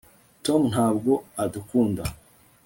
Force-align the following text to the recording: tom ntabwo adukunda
tom 0.45 0.61
ntabwo 0.71 1.11
adukunda 1.43 2.03